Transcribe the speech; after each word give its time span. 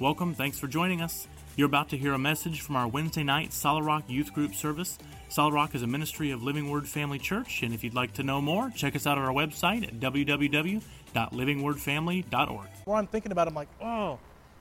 Welcome, 0.00 0.34
thanks 0.34 0.58
for 0.58 0.66
joining 0.66 1.00
us. 1.00 1.28
You're 1.54 1.68
about 1.68 1.90
to 1.90 1.96
hear 1.96 2.14
a 2.14 2.18
message 2.18 2.62
from 2.62 2.74
our 2.74 2.88
Wednesday 2.88 3.22
night 3.22 3.52
Solid 3.52 3.84
Rock 3.84 4.02
Youth 4.08 4.32
Group 4.32 4.52
service. 4.52 4.98
Solid 5.28 5.54
Rock 5.54 5.76
is 5.76 5.82
a 5.82 5.86
ministry 5.86 6.32
of 6.32 6.42
Living 6.42 6.68
Word 6.68 6.88
Family 6.88 7.20
Church, 7.20 7.62
and 7.62 7.72
if 7.72 7.84
you'd 7.84 7.94
like 7.94 8.12
to 8.14 8.24
know 8.24 8.40
more, 8.40 8.72
check 8.74 8.96
us 8.96 9.06
out 9.06 9.18
on 9.18 9.24
our 9.24 9.32
website 9.32 9.86
at 9.86 10.00
www.livingwordfamily.org. 10.00 12.68
Where 12.84 12.96
I'm 12.96 13.06
thinking 13.06 13.30
about, 13.30 13.46
I'm 13.46 13.54
like, 13.54 13.68
oh, 13.80 14.18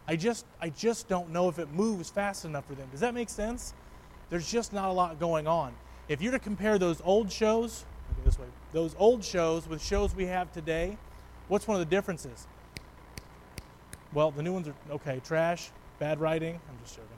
I 0.07 0.17
just, 0.17 0.45
I 0.61 0.69
just 0.69 1.07
don't 1.07 1.31
know 1.31 1.49
if 1.49 1.57
it 1.57 1.71
moves 1.71 2.11
fast 2.11 2.45
enough 2.45 2.67
for 2.67 2.75
them. 2.75 2.87
Does 2.91 2.99
that 2.99 3.15
make 3.15 3.31
sense? 3.31 3.73
There's 4.29 4.51
just 4.51 4.71
not 4.71 4.89
a 4.89 4.93
lot 4.93 5.19
going 5.19 5.47
on. 5.47 5.73
If 6.09 6.21
you're 6.21 6.33
to 6.33 6.37
compare 6.37 6.77
those 6.77 7.01
old 7.03 7.31
shows, 7.31 7.85
this 8.23 8.37
way, 8.37 8.45
those 8.71 8.95
old 8.99 9.23
shows 9.23 9.67
with 9.67 9.83
shows 9.83 10.13
we 10.13 10.27
have 10.27 10.53
today, 10.53 10.95
what's 11.47 11.67
one 11.67 11.73
of 11.73 11.79
the 11.79 11.89
differences? 11.89 12.45
Well, 14.13 14.31
the 14.31 14.43
new 14.43 14.53
ones 14.53 14.67
are 14.67 14.75
okay, 14.91 15.21
trash, 15.23 15.69
bad 15.99 16.19
writing. 16.19 16.59
I'm 16.69 16.77
just 16.83 16.95
joking. 16.95 17.09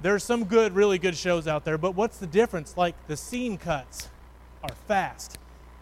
There's 0.00 0.24
some 0.24 0.44
good, 0.44 0.74
really 0.74 0.98
good 0.98 1.16
shows 1.16 1.46
out 1.46 1.64
there, 1.64 1.78
but 1.78 1.94
what's 1.94 2.18
the 2.18 2.26
difference? 2.26 2.76
Like 2.76 2.94
the 3.06 3.16
scene 3.16 3.58
cuts 3.58 4.08
are 4.62 4.74
fast. 4.88 5.38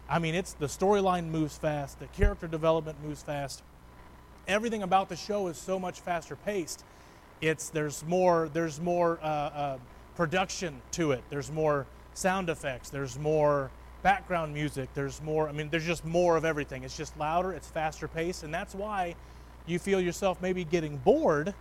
I 0.09 0.19
mean, 0.19 0.35
it's 0.35 0.53
the 0.53 0.67
storyline 0.67 1.29
moves 1.29 1.57
fast, 1.57 1.99
the 1.99 2.07
character 2.09 2.47
development 2.47 3.03
moves 3.03 3.23
fast. 3.23 3.63
Everything 4.49 4.83
about 4.83 5.09
the 5.09 5.17
show 5.17 5.47
is 5.47 5.57
so 5.57 5.79
much 5.79 6.01
faster 6.01 6.37
paced. 6.37 6.85
It's 7.41 7.71
there's 7.71 8.05
more 8.05 8.51
there's 8.53 8.81
more 8.81 9.19
uh, 9.23 9.27
uh, 9.27 9.79
production 10.17 10.83
to 10.93 11.13
it. 11.13 11.23
There's 11.31 11.51
more 11.51 11.87
sound 12.15 12.51
effects. 12.51 12.91
There's 12.91 13.19
more 13.19 13.71
background 14.03 14.53
music. 14.53 14.89
There's 14.95 15.23
more. 15.23 15.49
I 15.49 15.53
mean, 15.53 15.71
there's 15.71 15.87
just 15.87 16.05
more 16.05 16.37
of 16.37 16.45
everything. 16.45 16.83
It's 16.83 16.97
just 16.97 17.17
louder. 17.19 17.53
It's 17.53 17.69
faster 17.69 18.09
paced, 18.09 18.43
and 18.43 18.53
that's 18.53 18.75
why 18.75 19.15
you 19.67 19.79
feel 19.79 20.01
yourself 20.01 20.41
maybe 20.41 20.65
getting 20.65 20.97
bored 20.99 21.55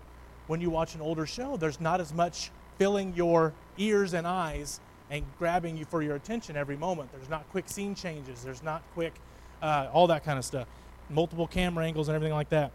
when 0.47 0.61
you 0.61 0.69
watch 0.69 0.95
an 0.95 1.01
older 1.01 1.25
show. 1.25 1.57
There's 1.57 1.79
not 1.79 2.01
as 2.01 2.13
much 2.13 2.51
filling 2.77 3.13
your 3.13 3.53
ears 3.77 4.13
and 4.13 4.25
eyes 4.25 4.79
and 5.09 5.23
grabbing 5.37 5.77
you 5.77 5.85
for 5.85 6.01
your 6.01 6.15
attention 6.15 6.55
every 6.55 6.77
moment. 6.77 7.11
There's 7.11 7.29
not 7.29 7.47
quick 7.51 7.69
scene 7.69 7.95
changes. 7.95 8.43
There's 8.43 8.63
not 8.63 8.81
quick, 8.93 9.13
uh, 9.61 9.89
all 9.93 10.07
that 10.07 10.23
kind 10.23 10.39
of 10.39 10.45
stuff. 10.45 10.67
Multiple 11.09 11.47
camera 11.47 11.85
angles 11.85 12.07
and 12.07 12.15
everything 12.15 12.33
like 12.33 12.49
that. 12.49 12.71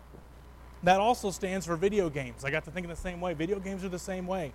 That 0.82 1.00
also 1.00 1.30
stands 1.30 1.66
for 1.66 1.76
video 1.76 2.10
games. 2.10 2.44
I 2.44 2.50
got 2.50 2.64
to 2.66 2.70
thinking 2.70 2.90
the 2.90 2.96
same 2.96 3.20
way. 3.20 3.34
Video 3.34 3.58
games 3.58 3.82
are 3.84 3.88
the 3.88 3.98
same 3.98 4.26
way. 4.26 4.52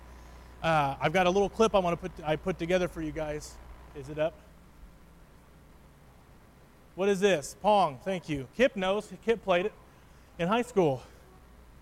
Uh, 0.62 0.94
I've 1.00 1.12
got 1.12 1.26
a 1.26 1.30
little 1.30 1.48
clip 1.48 1.74
I 1.74 1.80
want 1.80 2.00
to 2.00 2.08
put 2.08 2.24
I 2.26 2.36
put 2.36 2.58
together 2.58 2.86
for 2.86 3.02
you 3.02 3.10
guys. 3.10 3.56
Is 3.96 4.08
it 4.08 4.18
up? 4.18 4.34
What 6.94 7.08
is 7.08 7.18
this? 7.18 7.56
Pong. 7.60 7.98
Thank 8.04 8.28
you. 8.28 8.46
Kip 8.56 8.76
knows. 8.76 9.12
Kip 9.24 9.42
played 9.42 9.66
it 9.66 9.72
in 10.38 10.48
high 10.48 10.62
school. 10.62 11.02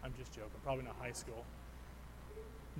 I'm 0.02 0.12
just 0.18 0.32
joking, 0.32 0.50
probably 0.64 0.84
not 0.84 0.96
high 1.00 1.12
school. 1.12 1.44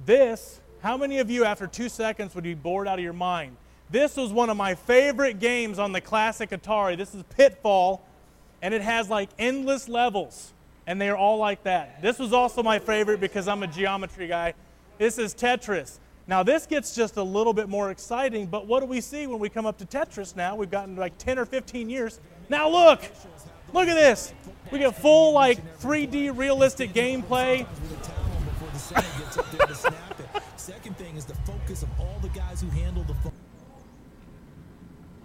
This, 0.04 0.60
how 0.80 0.96
many 0.96 1.18
of 1.18 1.30
you 1.30 1.44
after 1.44 1.66
two 1.66 1.88
seconds 1.88 2.34
would 2.34 2.44
be 2.44 2.54
bored 2.54 2.88
out 2.88 2.98
of 2.98 3.04
your 3.04 3.12
mind? 3.12 3.56
This 3.91 4.16
was 4.16 4.32
one 4.32 4.50
of 4.50 4.56
my 4.56 4.74
favorite 4.74 5.41
games 5.41 5.78
on 5.78 5.92
the 5.92 6.00
classic 6.00 6.50
Atari. 6.50 6.96
This 6.96 7.14
is 7.14 7.24
Pitfall, 7.36 8.02
and 8.62 8.72
it 8.72 8.82
has 8.82 9.10
like 9.10 9.28
endless 9.38 9.88
levels, 9.88 10.52
and 10.86 11.00
they're 11.00 11.16
all 11.16 11.38
like 11.38 11.64
that. 11.64 12.00
This 12.00 12.18
was 12.18 12.32
also 12.32 12.62
my 12.62 12.78
favorite 12.78 13.20
because 13.20 13.48
I'm 13.48 13.62
a 13.62 13.66
geometry 13.66 14.28
guy. 14.28 14.54
This 14.98 15.18
is 15.18 15.34
Tetris. 15.34 15.98
Now, 16.26 16.44
this 16.44 16.66
gets 16.66 16.94
just 16.94 17.16
a 17.16 17.22
little 17.22 17.52
bit 17.52 17.68
more 17.68 17.91
exciting, 17.91 18.46
but 18.46 18.66
what 18.66 18.80
do 18.80 18.86
we 18.86 19.00
see 19.00 19.26
when 19.26 19.41
we 19.41 19.48
come 19.48 19.66
up 19.66 19.78
to 19.78 19.84
Tetris 19.84 20.36
now? 20.36 20.54
We've 20.54 20.70
gotten 20.70 20.94
like 20.94 21.18
10 21.18 21.41
or 21.41 21.44
15 21.44 21.91
years. 21.91 22.20
Now, 22.48 22.68
look, 22.68 23.02
look 23.72 23.88
at 23.88 23.94
this. 23.94 24.32
We 24.70 24.78
get 24.78 24.94
full 24.94 25.32
like 25.32 25.80
3D 25.80 26.36
realistic 26.36 26.92
gameplay. 26.92 27.66
Second 30.56 30.96
thing 30.96 31.16
is 31.16 31.24
the 31.24 31.34
focus 31.34 31.82
of 31.82 31.88
all 31.98 32.18
the 32.22 32.28
guys 32.28 32.60
who 32.60 32.68
handle 32.68 33.02
the. 33.04 33.14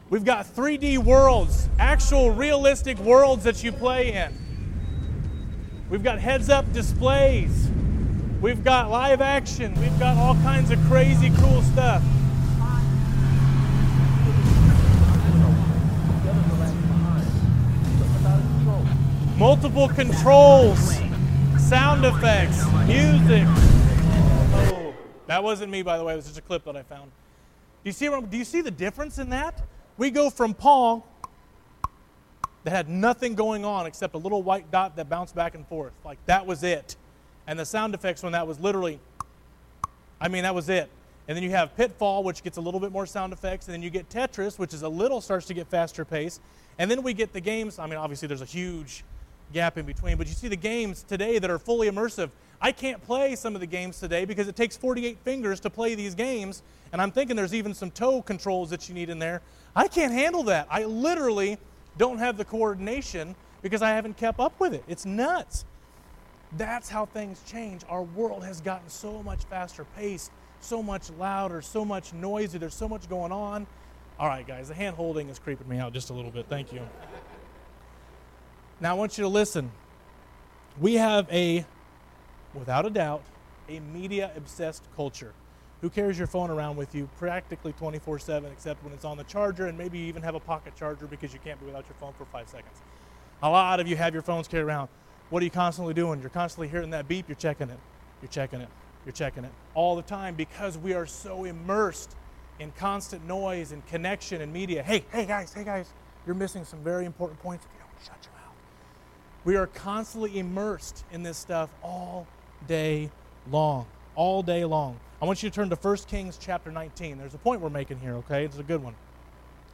We've 0.09 0.25
got 0.25 0.45
3D 0.45 0.99
worlds, 0.99 1.67
actual 1.79 2.31
realistic 2.31 2.97
worlds 2.99 3.43
that 3.43 3.63
you 3.63 3.71
play 3.71 4.13
in. 4.13 4.33
We've 5.89 6.03
got 6.03 6.19
heads 6.19 6.49
up 6.49 6.71
displays. 6.73 7.69
We've 8.41 8.63
got 8.63 8.89
live 8.89 9.21
action. 9.21 9.73
We've 9.79 9.97
got 9.99 10.17
all 10.17 10.35
kinds 10.35 10.71
of 10.71 10.79
crazy 10.85 11.31
cool 11.37 11.61
stuff. 11.63 12.03
Multiple 19.37 19.89
controls, 19.89 20.97
sound 21.59 22.05
effects, 22.05 22.65
music. 22.87 23.43
Oh, 23.47 24.93
that 25.27 25.43
wasn't 25.43 25.71
me, 25.71 25.81
by 25.81 25.97
the 25.97 26.03
way. 26.03 26.13
It 26.13 26.17
was 26.17 26.25
just 26.25 26.37
a 26.37 26.41
clip 26.41 26.63
that 26.65 26.77
I 26.77 26.83
found. 26.83 27.11
Do 27.83 27.89
you 27.89 27.91
see? 27.91 28.07
Do 28.07 28.37
you 28.37 28.45
see 28.45 28.61
the 28.61 28.71
difference 28.71 29.17
in 29.17 29.29
that? 29.29 29.61
We 29.97 30.09
go 30.09 30.29
from 30.29 30.53
Pong 30.53 31.03
that 32.63 32.71
had 32.71 32.89
nothing 32.89 33.35
going 33.35 33.63
on 33.63 33.85
except 33.85 34.15
a 34.15 34.17
little 34.17 34.41
white 34.41 34.71
dot 34.71 34.95
that 34.95 35.09
bounced 35.09 35.35
back 35.35 35.55
and 35.55 35.67
forth. 35.67 35.93
Like 36.03 36.17
that 36.25 36.45
was 36.45 36.63
it. 36.63 36.95
And 37.47 37.59
the 37.59 37.65
sound 37.65 37.93
effects 37.93 38.23
when 38.23 38.31
that 38.31 38.47
was 38.47 38.59
literally, 38.59 38.99
I 40.19 40.29
mean, 40.29 40.43
that 40.43 40.55
was 40.55 40.67
it. 40.69 40.89
And 41.27 41.35
then 41.35 41.43
you 41.43 41.51
have 41.51 41.75
Pitfall, 41.75 42.23
which 42.23 42.43
gets 42.43 42.57
a 42.57 42.61
little 42.61 42.79
bit 42.79 42.91
more 42.91 43.05
sound 43.05 43.33
effects. 43.33 43.67
And 43.67 43.73
then 43.73 43.83
you 43.83 43.89
get 43.89 44.09
Tetris, 44.09 44.57
which 44.57 44.73
is 44.73 44.81
a 44.81 44.89
little 44.89 45.21
starts 45.21 45.45
to 45.47 45.53
get 45.53 45.67
faster 45.67 46.05
pace. 46.05 46.39
And 46.77 46.89
then 46.89 47.03
we 47.03 47.13
get 47.13 47.33
the 47.33 47.41
games. 47.41 47.79
I 47.79 47.85
mean, 47.85 47.97
obviously, 47.97 48.27
there's 48.27 48.41
a 48.41 48.45
huge 48.45 49.03
gap 49.53 49.77
in 49.77 49.85
between. 49.85 50.17
But 50.17 50.27
you 50.27 50.33
see 50.33 50.47
the 50.47 50.55
games 50.55 51.03
today 51.03 51.39
that 51.39 51.49
are 51.49 51.59
fully 51.59 51.89
immersive. 51.89 52.29
I 52.61 52.71
can't 52.71 53.03
play 53.03 53.35
some 53.35 53.55
of 53.55 53.61
the 53.61 53.67
games 53.67 53.99
today 53.99 54.25
because 54.25 54.47
it 54.47 54.55
takes 54.55 54.77
48 54.77 55.19
fingers 55.19 55.59
to 55.61 55.69
play 55.69 55.95
these 55.95 56.15
games. 56.15 56.63
And 56.91 57.01
I'm 57.01 57.11
thinking 57.11 57.35
there's 57.35 57.53
even 57.53 57.73
some 57.73 57.91
toe 57.91 58.21
controls 58.21 58.69
that 58.69 58.87
you 58.87 58.95
need 58.95 59.09
in 59.09 59.19
there. 59.19 59.41
I 59.75 59.87
can't 59.87 60.13
handle 60.13 60.43
that. 60.43 60.67
I 60.69 60.85
literally 60.85 61.57
don't 61.97 62.17
have 62.17 62.37
the 62.37 62.45
coordination 62.45 63.35
because 63.61 63.81
I 63.81 63.89
haven't 63.89 64.17
kept 64.17 64.39
up 64.39 64.59
with 64.59 64.73
it. 64.73 64.83
It's 64.87 65.05
nuts. 65.05 65.65
That's 66.57 66.89
how 66.89 67.05
things 67.05 67.41
change. 67.47 67.81
Our 67.89 68.03
world 68.03 68.43
has 68.43 68.61
gotten 68.61 68.89
so 68.89 69.21
much 69.23 69.43
faster 69.45 69.85
paced, 69.95 70.31
so 70.61 70.81
much 70.81 71.09
louder, 71.11 71.61
so 71.61 71.83
much 71.83 72.13
noisy. 72.13 72.57
There's 72.57 72.75
so 72.75 72.87
much 72.87 73.09
going 73.09 73.31
on. 73.31 73.67
All 74.17 74.29
right, 74.29 74.47
guys, 74.47 74.69
the 74.69 74.73
hand 74.73 74.95
holding 74.95 75.27
is 75.29 75.39
creeping 75.39 75.67
me 75.67 75.77
out 75.77 75.93
just 75.93 76.09
a 76.09 76.13
little 76.13 76.31
bit. 76.31 76.45
Thank 76.47 76.71
you. 76.71 76.81
Now, 78.81 78.91
I 78.91 78.93
want 78.93 79.17
you 79.17 79.23
to 79.23 79.29
listen. 79.29 79.71
We 80.79 80.95
have 80.95 81.31
a, 81.31 81.65
without 82.53 82.85
a 82.85 82.89
doubt, 82.89 83.23
a 83.69 83.79
media 83.79 84.31
obsessed 84.35 84.83
culture. 84.95 85.33
Who 85.81 85.89
carries 85.89 86.17
your 86.17 86.27
phone 86.27 86.49
around 86.49 86.75
with 86.75 86.93
you 86.93 87.07
practically 87.17 87.71
24 87.73 88.19
7, 88.19 88.51
except 88.51 88.83
when 88.83 88.91
it's 88.91 89.05
on 89.05 89.17
the 89.17 89.23
charger, 89.25 89.67
and 89.67 89.77
maybe 89.77 89.99
you 89.99 90.05
even 90.05 90.23
have 90.23 90.35
a 90.35 90.39
pocket 90.39 90.75
charger 90.75 91.05
because 91.07 91.33
you 91.33 91.39
can't 91.43 91.59
be 91.59 91.65
without 91.65 91.85
your 91.87 91.95
phone 91.99 92.13
for 92.13 92.25
five 92.25 92.49
seconds. 92.49 92.81
A 93.43 93.49
lot 93.49 93.79
of 93.79 93.87
you 93.87 93.95
have 93.95 94.13
your 94.13 94.23
phones 94.23 94.47
carried 94.47 94.63
around. 94.63 94.89
What 95.29 95.41
are 95.41 95.45
you 95.45 95.51
constantly 95.51 95.93
doing? 95.93 96.21
You're 96.21 96.29
constantly 96.29 96.67
hearing 96.67 96.89
that 96.91 97.07
beep, 97.07 97.29
you're 97.29 97.35
checking 97.35 97.69
it, 97.69 97.79
you're 98.21 98.29
checking 98.29 98.61
it, 98.61 98.69
you're 99.05 99.13
checking 99.13 99.43
it 99.43 99.51
all 99.73 99.95
the 99.95 100.01
time 100.01 100.35
because 100.35 100.77
we 100.77 100.93
are 100.93 101.05
so 101.05 101.45
immersed 101.45 102.15
in 102.59 102.71
constant 102.71 103.25
noise 103.25 103.71
and 103.71 103.85
connection 103.87 104.41
and 104.41 104.51
media. 104.51 104.83
Hey, 104.83 105.05
hey 105.11 105.25
guys, 105.25 105.53
hey 105.53 105.63
guys, 105.63 105.93
you're 106.25 106.35
missing 106.35 106.65
some 106.65 106.79
very 106.83 107.05
important 107.05 107.39
points 107.39 107.65
if 107.65 107.73
you 107.73 107.79
don't 107.79 108.05
shut 108.05 108.17
your 108.23 108.34
we 109.45 109.55
are 109.55 109.67
constantly 109.67 110.39
immersed 110.39 111.05
in 111.11 111.23
this 111.23 111.37
stuff 111.37 111.69
all 111.83 112.27
day 112.67 113.11
long. 113.49 113.85
All 114.15 114.41
day 114.41 114.65
long. 114.65 114.99
I 115.21 115.25
want 115.25 115.43
you 115.43 115.49
to 115.49 115.55
turn 115.55 115.69
to 115.69 115.75
1 115.75 115.97
Kings 116.07 116.37
chapter 116.41 116.71
19. 116.71 117.19
There's 117.19 117.35
a 117.35 117.37
point 117.37 117.61
we're 117.61 117.69
making 117.69 117.99
here, 117.99 118.15
okay? 118.15 118.43
It's 118.43 118.57
a 118.57 118.63
good 118.63 118.83
one. 118.83 118.95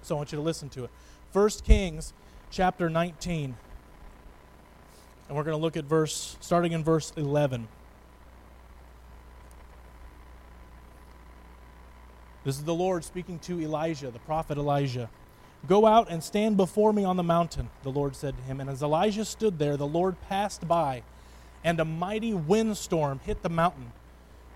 So 0.02 0.16
I 0.16 0.18
want 0.18 0.32
you 0.32 0.36
to 0.36 0.42
listen 0.42 0.70
to 0.70 0.84
it. 0.84 0.90
1 1.32 1.50
Kings 1.64 2.14
chapter 2.52 2.90
19. 2.90 3.56
And 5.28 5.38
we're 5.38 5.44
going 5.44 5.58
to 5.58 5.62
look 5.62 5.78
at 5.78 5.86
verse, 5.86 6.36
starting 6.42 6.74
in 6.74 6.84
verse 6.84 7.14
11. 7.16 7.68
This 12.44 12.58
is 12.58 12.64
the 12.64 12.74
Lord 12.74 13.06
speaking 13.06 13.40
to 13.40 13.62
Elijah, 13.62 14.12
the 14.12 14.20
prophet 14.20 14.58
Elijah. 14.58 15.10
Go 15.68 15.86
out 15.86 16.10
and 16.10 16.24
stand 16.24 16.58
before 16.58 16.92
me 16.92 17.04
on 17.04 17.18
the 17.18 17.24
mountain, 17.24 17.70
the 17.84 17.92
Lord 17.92 18.16
said 18.16 18.36
to 18.38 18.44
him. 18.44 18.60
And 18.60 18.70
as 18.70 18.82
Elijah 18.82 19.26
stood 19.26 19.60
there, 19.60 19.78
the 19.78 19.88
Lord 19.88 20.20
passed 20.28 20.68
by, 20.68 21.04
and 21.64 21.80
a 21.80 21.86
mighty 21.86 22.34
windstorm 22.34 23.20
hit 23.24 23.44
the 23.44 23.50
mountain. 23.50 23.92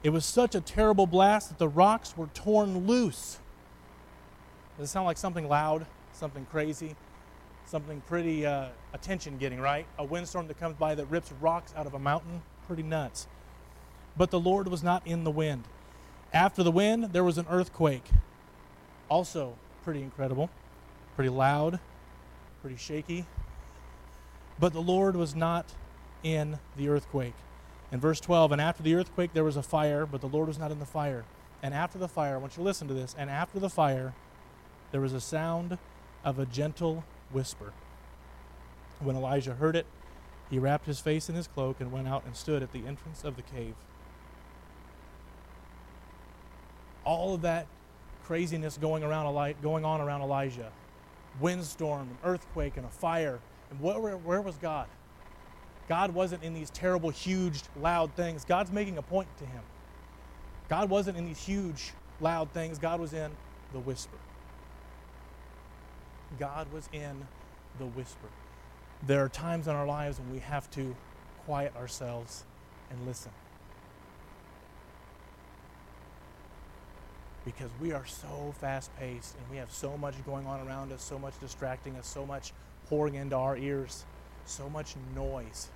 It 0.03 0.09
was 0.09 0.25
such 0.25 0.55
a 0.55 0.61
terrible 0.61 1.05
blast 1.05 1.49
that 1.49 1.59
the 1.59 1.67
rocks 1.67 2.17
were 2.17 2.27
torn 2.27 2.87
loose. 2.87 3.39
Does 4.77 4.89
it 4.89 4.91
sound 4.91 5.05
like 5.05 5.17
something 5.17 5.47
loud, 5.47 5.85
something 6.11 6.45
crazy, 6.51 6.95
something 7.65 8.01
pretty 8.07 8.45
uh, 8.45 8.67
attention 8.93 9.37
getting, 9.37 9.59
right? 9.59 9.85
A 9.99 10.03
windstorm 10.03 10.47
that 10.47 10.59
comes 10.59 10.75
by 10.75 10.95
that 10.95 11.05
rips 11.05 11.31
rocks 11.39 11.73
out 11.77 11.85
of 11.85 11.93
a 11.93 11.99
mountain? 11.99 12.41
Pretty 12.67 12.83
nuts. 12.83 13.27
But 14.17 14.31
the 14.31 14.39
Lord 14.39 14.67
was 14.67 14.81
not 14.81 15.05
in 15.05 15.23
the 15.23 15.31
wind. 15.31 15.65
After 16.33 16.63
the 16.63 16.71
wind, 16.71 17.13
there 17.13 17.23
was 17.23 17.37
an 17.37 17.45
earthquake. 17.49 18.09
Also, 19.07 19.55
pretty 19.83 20.01
incredible 20.01 20.49
pretty 21.15 21.29
loud, 21.29 21.79
pretty 22.61 22.77
shaky. 22.77 23.25
But 24.59 24.73
the 24.73 24.81
Lord 24.81 25.15
was 25.15 25.35
not 25.35 25.65
in 26.23 26.59
the 26.75 26.89
earthquake. 26.89 27.35
In 27.91 27.99
verse 27.99 28.19
12, 28.19 28.51
and 28.51 28.61
after 28.61 28.83
the 28.83 28.95
earthquake 28.95 29.33
there 29.33 29.43
was 29.43 29.57
a 29.57 29.63
fire, 29.63 30.05
but 30.05 30.21
the 30.21 30.27
Lord 30.27 30.47
was 30.47 30.59
not 30.59 30.71
in 30.71 30.79
the 30.79 30.85
fire. 30.85 31.25
And 31.61 31.73
after 31.73 31.97
the 31.97 32.07
fire, 32.07 32.35
I 32.35 32.37
want 32.37 32.53
you 32.53 32.57
to 32.57 32.63
listen 32.63 32.87
to 32.87 32.93
this, 32.93 33.15
and 33.17 33.29
after 33.29 33.59
the 33.59 33.69
fire 33.69 34.13
there 34.91 35.01
was 35.01 35.13
a 35.13 35.21
sound 35.21 35.77
of 36.23 36.39
a 36.39 36.45
gentle 36.45 37.03
whisper. 37.31 37.73
When 38.99 39.15
Elijah 39.15 39.55
heard 39.55 39.75
it, 39.75 39.85
he 40.49 40.59
wrapped 40.59 40.85
his 40.85 40.99
face 40.99 41.29
in 41.29 41.35
his 41.35 41.47
cloak 41.47 41.79
and 41.79 41.91
went 41.91 42.07
out 42.07 42.23
and 42.25 42.35
stood 42.35 42.63
at 42.63 42.71
the 42.71 42.85
entrance 42.85 43.23
of 43.23 43.35
the 43.35 43.41
cave. 43.41 43.75
All 47.03 47.33
of 47.33 47.41
that 47.41 47.67
craziness 48.23 48.77
going 48.77 49.03
around 49.03 49.55
going 49.61 49.85
on 49.85 50.01
around 50.01 50.21
Elijah, 50.21 50.71
windstorm, 51.39 52.09
an 52.09 52.17
earthquake, 52.23 52.77
and 52.77 52.85
a 52.85 52.89
fire. 52.89 53.39
And 53.69 53.79
where, 53.79 54.17
where 54.17 54.41
was 54.41 54.55
God? 54.57 54.87
God 55.87 56.13
wasn't 56.13 56.43
in 56.43 56.53
these 56.53 56.69
terrible, 56.71 57.09
huge, 57.09 57.61
loud 57.79 58.13
things. 58.15 58.43
God's 58.45 58.71
making 58.71 58.97
a 58.97 59.01
point 59.01 59.27
to 59.37 59.45
him. 59.45 59.61
God 60.67 60.89
wasn't 60.89 61.17
in 61.17 61.25
these 61.25 61.43
huge, 61.43 61.93
loud 62.19 62.51
things. 62.51 62.79
God 62.79 62.99
was 62.99 63.13
in 63.13 63.31
the 63.71 63.79
whisper. 63.79 64.17
God 66.39 66.71
was 66.73 66.89
in 66.91 67.27
the 67.77 67.85
whisper. 67.85 68.27
There 69.05 69.23
are 69.23 69.29
times 69.29 69.67
in 69.67 69.75
our 69.75 69.85
lives 69.85 70.19
when 70.19 70.31
we 70.31 70.39
have 70.39 70.69
to 70.71 70.95
quiet 71.45 71.75
ourselves 71.75 72.43
and 72.89 73.05
listen. 73.05 73.31
Because 77.45 77.69
we 77.79 77.91
are 77.91 78.05
so 78.05 78.53
fast 78.59 78.89
paced 78.97 79.35
and 79.37 79.49
we 79.49 79.57
have 79.57 79.71
so 79.71 79.97
much 79.97 80.15
going 80.25 80.47
on 80.47 80.67
around 80.67 80.91
us, 80.91 81.03
so 81.03 81.19
much 81.19 81.39
distracting 81.39 81.95
us, 81.95 82.07
so 82.07 82.25
much 82.25 82.51
pouring 82.89 83.15
into 83.15 83.35
our 83.35 83.55
ears, 83.55 84.03
so 84.45 84.69
much 84.69 84.95
noise. 85.15 85.69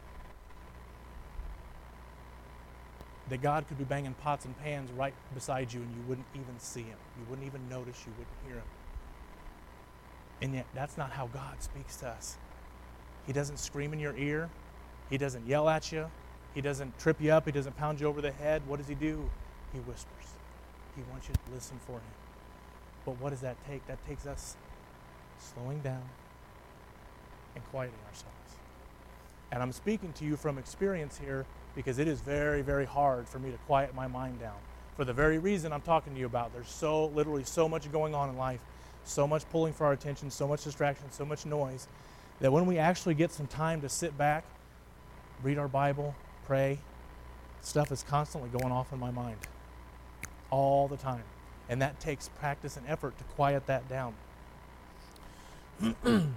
That 3.30 3.44
God 3.44 3.68
could 3.68 3.78
be 3.78 3.84
banging 3.84 4.16
pots 4.16 4.46
and 4.46 4.58
pans 4.58 4.92
right 4.92 5.14
beside 5.36 5.72
you 5.72 5.82
and 5.82 5.96
you 5.96 6.02
wouldn't 6.08 6.28
even 6.34 6.60
see 6.60 6.82
him. 6.82 6.98
You 7.20 7.26
wouldn't 7.30 7.46
even 7.46 7.70
notice, 7.70 8.04
you 8.06 8.12
wouldn't 8.18 8.36
hear 8.48 8.56
him. 8.56 8.68
And 10.42 10.54
yet, 10.54 10.66
that's 10.74 10.98
not 10.98 11.12
how 11.12 11.28
God 11.28 11.62
speaks 11.62 11.98
to 11.98 12.08
us. 12.08 12.38
He 13.28 13.34
doesn't 13.34 13.58
scream 13.58 13.94
in 13.94 14.00
your 14.00 14.16
ear, 14.18 14.50
He 15.10 15.18
doesn't 15.18 15.46
yell 15.46 15.70
at 15.70 15.92
you, 15.92 16.10
He 16.56 16.62
doesn't 16.62 16.98
trip 16.98 17.22
you 17.22 17.32
up, 17.32 17.46
He 17.46 17.52
doesn't 17.52 17.76
pound 17.78 18.00
you 18.00 18.08
over 18.08 18.22
the 18.22 18.32
head. 18.32 18.62
What 18.68 18.78
does 18.78 18.88
He 18.88 18.96
do? 18.96 19.30
He 19.74 19.80
whispers. 19.80 20.34
He 20.96 21.04
wants 21.12 21.28
you 21.28 21.34
to 21.34 21.54
listen 21.54 21.80
for 21.86 21.94
Him. 21.94 22.14
But 23.06 23.20
what 23.22 23.30
does 23.30 23.42
that 23.42 23.56
take? 23.68 23.86
That 23.88 24.06
takes 24.08 24.26
us 24.26 24.56
slowing 25.38 25.80
down 25.80 26.04
and 27.56 27.64
quieting 27.66 27.96
ourselves. 28.08 28.36
And 29.52 29.64
I'm 29.64 29.72
speaking 29.72 30.14
to 30.14 30.26
you 30.26 30.36
from 30.36 30.58
experience 30.58 31.18
here 31.18 31.46
because 31.76 31.98
it 31.98 32.08
is 32.08 32.22
very, 32.22 32.62
very 32.62 32.86
hard 32.86 33.28
for 33.28 33.40
me 33.40 33.52
to 33.52 33.58
quiet 33.66 33.96
my 33.96 34.08
mind 34.08 34.40
down. 34.40 34.58
For 34.96 35.06
the 35.06 35.14
very 35.14 35.40
reason 35.40 35.72
I'm 35.72 35.82
talking 35.82 36.14
to 36.14 36.20
you 36.20 36.26
about. 36.26 36.54
There's 36.54 36.70
so, 36.70 37.06
literally, 37.08 37.46
so 37.46 37.70
much 37.70 37.90
going 37.92 38.14
on 38.14 38.30
in 38.30 38.38
life 38.38 38.60
so 39.10 39.28
much 39.28 39.50
pulling 39.50 39.74
for 39.74 39.86
our 39.86 39.94
attention, 39.94 40.30
so 40.32 40.48
much 40.48 40.64
distraction, 40.64 41.12
so 41.12 41.26
much 41.26 41.46
noise, 41.46 41.88
that 42.40 42.52
when 42.52 42.66
we 42.66 42.78
actually 42.78 43.16
get 43.16 43.32
some 43.32 43.48
time 43.48 43.82
to 43.82 43.90
sit 43.90 44.18
back, 44.18 44.44
read 45.44 45.58
our 45.58 45.68
Bible, 45.68 46.16
pray, 46.46 46.80
stuff 47.62 47.92
is 47.92 48.04
constantly 48.04 48.50
going 48.50 48.72
off 48.72 48.94
in 48.94 49.00
my 49.00 49.12
mind 49.12 49.38
all 50.50 50.88
the 50.88 50.98
time. 50.98 51.24
And 51.68 51.82
that 51.82 52.00
takes 52.00 52.30
practice 52.30 52.78
and 52.78 52.88
effort 52.88 53.18
to 53.18 53.24
quiet 53.24 53.68
that 53.68 53.88
down. 53.88 54.16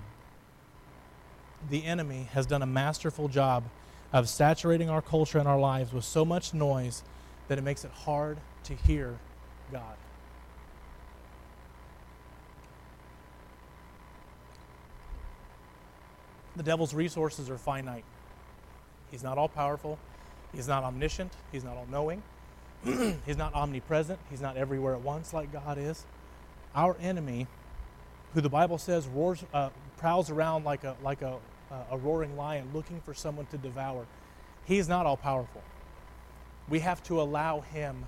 the 1.70 1.84
enemy 1.84 2.28
has 2.32 2.46
done 2.46 2.62
a 2.62 2.66
masterful 2.66 3.28
job 3.28 3.64
of 4.12 4.28
saturating 4.28 4.90
our 4.90 5.02
culture 5.02 5.38
and 5.38 5.48
our 5.48 5.58
lives 5.58 5.92
with 5.92 6.04
so 6.04 6.24
much 6.24 6.52
noise 6.52 7.02
that 7.48 7.58
it 7.58 7.62
makes 7.62 7.84
it 7.84 7.90
hard 7.90 8.38
to 8.64 8.74
hear 8.74 9.18
God. 9.72 9.96
the 16.56 16.62
devil's 16.62 16.94
resources 16.94 17.48
are 17.50 17.58
finite. 17.58 18.04
He's 19.10 19.22
not 19.22 19.38
all 19.38 19.48
powerful. 19.48 19.98
He's 20.52 20.68
not 20.68 20.84
omniscient. 20.84 21.32
He's 21.50 21.64
not 21.64 21.76
all 21.76 21.86
knowing. 21.90 22.22
he's 23.26 23.36
not 23.36 23.54
omnipresent. 23.54 24.18
He's 24.30 24.40
not 24.40 24.56
everywhere 24.56 24.94
at 24.94 25.02
once 25.02 25.32
like 25.32 25.52
God 25.52 25.78
is. 25.78 26.04
Our 26.74 26.96
enemy, 27.00 27.46
who 28.34 28.40
the 28.40 28.48
Bible 28.48 28.78
says 28.78 29.06
roars, 29.06 29.44
uh, 29.52 29.70
prowls 29.96 30.30
around 30.30 30.64
like 30.64 30.84
a, 30.84 30.96
like 31.02 31.22
a, 31.22 31.38
uh, 31.70 31.74
a 31.92 31.98
roaring 31.98 32.36
lion 32.36 32.70
looking 32.72 33.00
for 33.00 33.14
someone 33.14 33.46
to 33.46 33.58
devour, 33.58 34.06
he's 34.64 34.88
not 34.88 35.06
all 35.06 35.16
powerful. 35.16 35.62
We 36.68 36.80
have 36.80 37.02
to 37.04 37.20
allow 37.20 37.60
him 37.60 38.06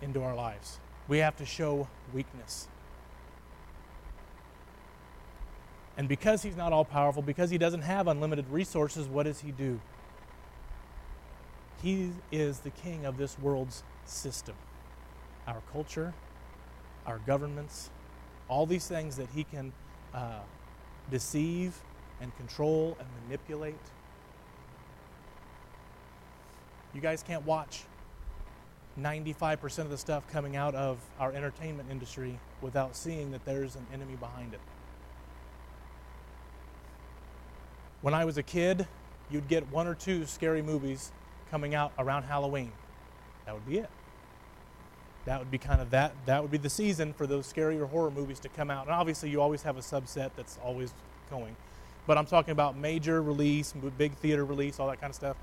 into 0.00 0.22
our 0.22 0.34
lives. 0.34 0.78
We 1.08 1.18
have 1.18 1.36
to 1.36 1.46
show 1.46 1.88
weakness. 2.12 2.68
And 5.96 6.08
because 6.08 6.42
he's 6.42 6.56
not 6.56 6.72
all 6.72 6.84
powerful, 6.84 7.22
because 7.22 7.50
he 7.50 7.58
doesn't 7.58 7.82
have 7.82 8.08
unlimited 8.08 8.46
resources, 8.50 9.06
what 9.06 9.24
does 9.24 9.40
he 9.40 9.50
do? 9.50 9.80
He 11.82 12.10
is 12.30 12.60
the 12.60 12.70
king 12.70 13.04
of 13.04 13.16
this 13.16 13.36
world's 13.38 13.82
system. 14.04 14.54
Our 15.48 15.62
culture, 15.72 16.14
our 17.06 17.18
governments, 17.26 17.90
all 18.48 18.66
these 18.66 18.86
things 18.86 19.16
that 19.16 19.28
he 19.34 19.42
can 19.44 19.72
uh, 20.14 20.40
deceive 21.10 21.74
and 22.20 22.34
control 22.36 22.96
and 23.00 23.08
manipulate. 23.24 23.74
You 26.94 27.00
guys 27.00 27.22
can't 27.22 27.44
watch 27.44 27.82
95% 29.00 29.78
of 29.78 29.90
the 29.90 29.98
stuff 29.98 30.28
coming 30.30 30.54
out 30.54 30.74
of 30.74 30.98
our 31.18 31.32
entertainment 31.32 31.90
industry 31.90 32.38
without 32.60 32.94
seeing 32.94 33.32
that 33.32 33.44
there's 33.44 33.74
an 33.74 33.86
enemy 33.92 34.14
behind 34.16 34.54
it. 34.54 34.60
When 38.02 38.14
I 38.14 38.24
was 38.24 38.36
a 38.36 38.42
kid, 38.42 38.86
you'd 39.30 39.48
get 39.48 39.68
one 39.72 39.86
or 39.86 39.94
two 39.94 40.26
scary 40.26 40.60
movies 40.60 41.10
coming 41.52 41.74
out 41.74 41.92
around 41.98 42.22
Halloween. 42.22 42.72
That 43.44 43.54
would 43.54 43.68
be 43.68 43.76
it. 43.76 43.90
That 45.26 45.38
would 45.38 45.50
be 45.50 45.58
kind 45.58 45.82
of 45.82 45.90
that. 45.90 46.14
That 46.24 46.40
would 46.40 46.50
be 46.50 46.56
the 46.56 46.70
season 46.70 47.12
for 47.12 47.26
those 47.26 47.52
scarier 47.52 47.86
horror 47.88 48.10
movies 48.10 48.40
to 48.40 48.48
come 48.48 48.70
out. 48.70 48.86
And 48.86 48.94
obviously, 48.94 49.28
you 49.28 49.40
always 49.40 49.62
have 49.62 49.76
a 49.76 49.80
subset 49.80 50.30
that's 50.34 50.58
always 50.64 50.94
going. 51.30 51.54
But 52.06 52.16
I'm 52.16 52.24
talking 52.24 52.52
about 52.52 52.76
major 52.76 53.22
release, 53.22 53.74
big 53.98 54.14
theater 54.14 54.46
release, 54.46 54.80
all 54.80 54.88
that 54.88 54.98
kind 54.98 55.10
of 55.10 55.14
stuff. 55.14 55.36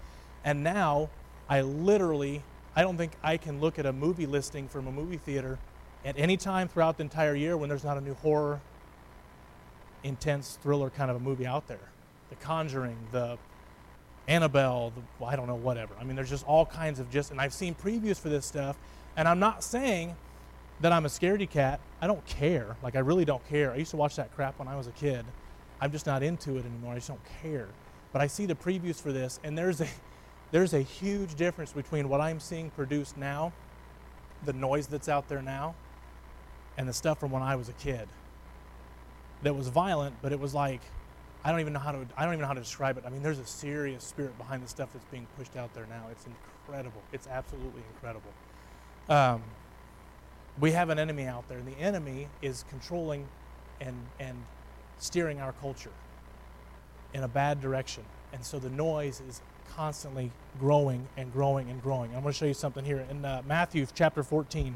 And 0.43 0.63
now, 0.63 1.09
I 1.47 1.61
literally, 1.61 2.41
I 2.75 2.81
don't 2.81 2.97
think 2.97 3.11
I 3.21 3.37
can 3.37 3.61
look 3.61 3.77
at 3.77 3.85
a 3.85 3.93
movie 3.93 4.25
listing 4.25 4.67
from 4.67 4.87
a 4.87 4.91
movie 4.91 5.17
theater 5.17 5.59
at 6.03 6.17
any 6.17 6.37
time 6.37 6.67
throughout 6.67 6.97
the 6.97 7.03
entire 7.03 7.35
year 7.35 7.55
when 7.55 7.69
there's 7.69 7.83
not 7.83 7.97
a 7.97 8.01
new 8.01 8.15
horror, 8.15 8.59
intense 10.03 10.57
thriller 10.63 10.89
kind 10.89 11.11
of 11.11 11.17
a 11.17 11.19
movie 11.19 11.45
out 11.45 11.67
there. 11.67 11.91
The 12.29 12.35
Conjuring, 12.35 12.97
the 13.11 13.37
Annabelle, 14.29 14.93
the, 14.95 15.25
I 15.25 15.35
don't 15.35 15.47
know, 15.47 15.55
whatever. 15.55 15.95
I 15.99 16.03
mean, 16.03 16.15
there's 16.15 16.29
just 16.29 16.45
all 16.45 16.65
kinds 16.65 16.99
of 16.99 17.09
just, 17.09 17.31
and 17.31 17.41
I've 17.41 17.53
seen 17.53 17.73
previews 17.73 18.19
for 18.19 18.29
this 18.29 18.45
stuff, 18.45 18.77
and 19.17 19.27
I'm 19.27 19.39
not 19.39 19.63
saying 19.63 20.15
that 20.81 20.91
I'm 20.91 21.05
a 21.05 21.09
scaredy 21.09 21.49
cat. 21.49 21.79
I 21.99 22.05
don't 22.05 22.23
care. 22.25 22.77
Like, 22.83 22.95
I 22.95 22.99
really 22.99 23.25
don't 23.25 23.45
care. 23.49 23.71
I 23.71 23.77
used 23.77 23.91
to 23.91 23.97
watch 23.97 24.15
that 24.17 24.33
crap 24.35 24.59
when 24.59 24.67
I 24.67 24.75
was 24.77 24.85
a 24.85 24.91
kid. 24.91 25.25
I'm 25.81 25.91
just 25.91 26.05
not 26.05 26.21
into 26.21 26.57
it 26.57 26.65
anymore. 26.65 26.93
I 26.93 26.95
just 26.95 27.07
don't 27.07 27.19
care. 27.41 27.67
But 28.13 28.21
I 28.21 28.27
see 28.27 28.45
the 28.45 28.55
previews 28.55 29.01
for 29.01 29.11
this, 29.11 29.39
and 29.43 29.57
there's 29.57 29.81
a, 29.81 29.87
there's 30.51 30.75
a 30.75 30.81
huge 30.81 31.33
difference 31.33 31.73
between 31.73 32.07
what 32.07 32.21
I'm 32.21 32.39
seeing 32.39 32.69
produced 32.69 33.17
now, 33.17 33.51
the 34.45 34.53
noise 34.53 34.85
that's 34.85 35.09
out 35.09 35.27
there 35.27 35.41
now, 35.41 35.73
and 36.77 36.87
the 36.87 36.93
stuff 36.93 37.19
from 37.19 37.31
when 37.31 37.41
I 37.41 37.55
was 37.55 37.67
a 37.67 37.73
kid. 37.73 38.07
That 39.41 39.55
was 39.55 39.69
violent, 39.69 40.15
but 40.21 40.31
it 40.31 40.39
was 40.39 40.53
like 40.53 40.81
I 41.43 41.51
don't 41.51 41.61
even 41.61 41.73
know 41.73 41.79
how 41.79 41.91
to 41.91 42.05
I 42.17 42.25
don't 42.25 42.33
even 42.33 42.41
know 42.41 42.47
how 42.47 42.53
to 42.53 42.59
describe 42.59 42.97
it. 42.97 43.03
I 43.05 43.09
mean, 43.09 43.23
there's 43.23 43.39
a 43.39 43.45
serious 43.45 44.03
spirit 44.03 44.37
behind 44.37 44.63
the 44.63 44.67
stuff 44.67 44.89
that's 44.93 45.05
being 45.05 45.27
pushed 45.37 45.55
out 45.55 45.73
there 45.73 45.85
now. 45.89 46.05
It's 46.11 46.25
incredible. 46.25 47.01
It's 47.13 47.27
absolutely 47.27 47.81
incredible. 47.93 48.31
Um, 49.07 49.43
we 50.59 50.71
have 50.71 50.89
an 50.89 50.99
enemy 50.99 51.25
out 51.25 51.47
there, 51.47 51.57
and 51.57 51.67
the 51.67 51.79
enemy 51.79 52.27
is 52.41 52.65
controlling 52.69 53.27
and 53.79 53.95
and 54.19 54.37
steering 54.97 55.39
our 55.39 55.53
culture 55.53 55.91
in 57.13 57.23
a 57.23 57.27
bad 57.27 57.61
direction. 57.61 58.03
And 58.33 58.43
so 58.43 58.59
the 58.59 58.69
noise 58.69 59.21
is 59.27 59.41
constantly 59.75 60.31
growing 60.59 61.07
and 61.17 61.31
growing 61.31 61.69
and 61.69 61.81
growing. 61.81 62.13
I'm 62.13 62.21
going 62.21 62.33
to 62.33 62.37
show 62.37 62.45
you 62.45 62.53
something 62.53 62.83
here 62.83 63.05
in 63.09 63.23
uh, 63.23 63.41
Matthew 63.47 63.85
chapter 63.93 64.23
14. 64.23 64.75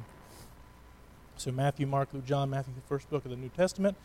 So 1.36 1.52
Matthew, 1.52 1.86
Mark, 1.88 2.10
Luke, 2.14 2.26
John, 2.26 2.50
Matthew, 2.50 2.74
the 2.74 2.88
first 2.88 3.10
book 3.10 3.26
of 3.26 3.32
the 3.32 3.38
New 3.38 3.50
Testament. 3.50 3.98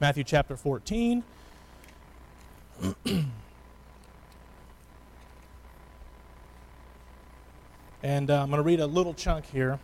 Matthew 0.00 0.24
chapter 0.24 0.56
14. 0.56 1.22
and 8.02 8.30
uh, 8.30 8.42
I'm 8.42 8.50
going 8.50 8.58
to 8.58 8.62
read 8.62 8.80
a 8.80 8.86
little 8.86 9.14
chunk 9.14 9.46
here. 9.46 9.78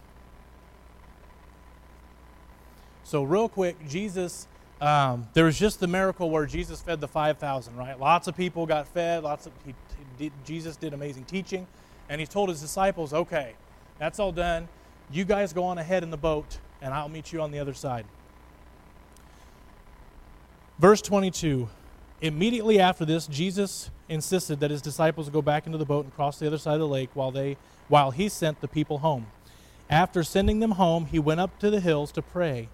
So, 3.04 3.22
real 3.24 3.48
quick, 3.48 3.76
Jesus 3.88 4.48
Um, 4.80 5.28
there 5.34 5.44
was 5.46 5.58
just 5.58 5.80
the 5.80 5.86
miracle 5.86 6.28
where 6.30 6.46
Jesus 6.46 6.82
fed 6.82 7.00
the 7.00 7.08
5,000, 7.08 7.76
right? 7.76 7.98
Lots 8.00 8.28
of 8.28 8.36
people 8.36 8.66
got 8.66 8.88
fed. 8.88 9.22
Lots 9.24 9.46
of 9.46 9.52
he, 9.64 9.74
he 9.98 10.04
did, 10.18 10.32
Jesus 10.44 10.76
did 10.76 10.92
amazing 10.92 11.24
teaching, 11.24 11.66
and 12.08 12.20
he 12.20 12.26
told 12.26 12.48
his 12.50 12.60
disciples, 12.60 13.14
"Okay, 13.14 13.54
that's 13.98 14.18
all 14.18 14.32
done. 14.32 14.68
You 15.10 15.24
guys 15.24 15.52
go 15.52 15.64
on 15.64 15.78
ahead 15.78 16.02
in 16.02 16.10
the 16.10 16.18
boat, 16.18 16.58
and 16.82 16.92
I'll 16.92 17.08
meet 17.08 17.32
you 17.32 17.40
on 17.42 17.52
the 17.52 17.60
other 17.60 17.74
side." 17.74 18.06
Verse 20.80 21.02
22. 21.02 21.68
Immediately 22.22 22.78
after 22.78 23.04
this, 23.04 23.26
Jesus 23.26 23.90
insisted 24.08 24.60
that 24.60 24.70
his 24.70 24.80
disciples 24.80 25.28
go 25.28 25.42
back 25.42 25.66
into 25.66 25.76
the 25.76 25.84
boat 25.84 26.04
and 26.04 26.14
cross 26.14 26.38
the 26.38 26.46
other 26.46 26.56
side 26.56 26.74
of 26.74 26.80
the 26.80 26.86
lake 26.86 27.10
while 27.14 27.32
they 27.32 27.56
while 27.88 28.12
he 28.12 28.28
sent 28.28 28.60
the 28.60 28.68
people 28.68 28.98
home. 28.98 29.26
After 29.90 30.22
sending 30.22 30.60
them 30.60 30.72
home, 30.72 31.06
he 31.06 31.18
went 31.18 31.40
up 31.40 31.58
to 31.58 31.68
the 31.68 31.80
hills 31.80 32.12
to 32.12 32.22
pray. 32.22 32.68